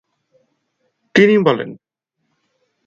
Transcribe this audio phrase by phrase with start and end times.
[1.15, 1.69] তিনি বলেন।